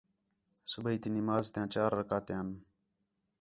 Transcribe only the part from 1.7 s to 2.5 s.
چار رکعتیان